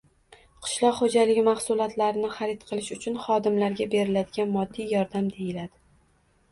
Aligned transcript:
–qishloq 0.67 0.95
xo‘jaligi 0.99 1.43
mahsulotlarini 1.49 2.31
harid 2.39 2.65
qilish 2.71 2.91
uchun 2.97 3.21
xodimlarga 3.27 3.89
beriladigan 3.95 4.53
moddiy 4.59 4.93
yordam 4.99 5.31
deyiladi. 5.39 5.81